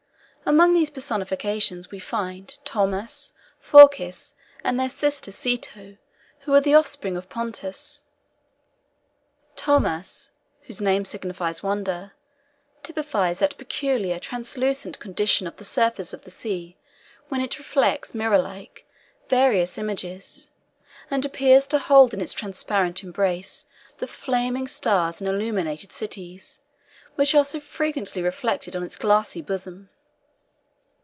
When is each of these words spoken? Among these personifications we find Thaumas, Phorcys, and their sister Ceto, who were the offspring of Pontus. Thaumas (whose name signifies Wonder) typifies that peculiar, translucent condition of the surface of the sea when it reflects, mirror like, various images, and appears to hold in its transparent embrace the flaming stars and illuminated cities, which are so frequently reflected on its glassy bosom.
Among 0.43 0.73
these 0.73 0.89
personifications 0.89 1.91
we 1.91 1.99
find 1.99 2.57
Thaumas, 2.65 3.31
Phorcys, 3.59 4.33
and 4.65 4.77
their 4.77 4.89
sister 4.89 5.29
Ceto, 5.31 5.97
who 6.39 6.51
were 6.51 6.59
the 6.59 6.73
offspring 6.73 7.15
of 7.15 7.29
Pontus. 7.29 8.01
Thaumas 9.55 10.31
(whose 10.63 10.81
name 10.81 11.05
signifies 11.05 11.61
Wonder) 11.63 12.13
typifies 12.83 13.37
that 13.39 13.55
peculiar, 13.57 14.17
translucent 14.19 14.99
condition 14.99 15.45
of 15.47 15.55
the 15.57 15.63
surface 15.63 16.11
of 16.11 16.23
the 16.23 16.31
sea 16.31 16.75
when 17.29 17.39
it 17.39 17.59
reflects, 17.59 18.13
mirror 18.15 18.39
like, 18.39 18.85
various 19.29 19.77
images, 19.77 20.49
and 21.11 21.23
appears 21.23 21.65
to 21.67 21.77
hold 21.79 22.13
in 22.15 22.19
its 22.19 22.33
transparent 22.33 23.03
embrace 23.03 23.67
the 23.99 24.07
flaming 24.07 24.67
stars 24.67 25.21
and 25.21 25.29
illuminated 25.29 25.93
cities, 25.93 26.59
which 27.15 27.33
are 27.35 27.45
so 27.45 27.59
frequently 27.59 28.21
reflected 28.23 28.75
on 28.75 28.83
its 28.83 28.97
glassy 28.97 29.41
bosom. 29.41 29.89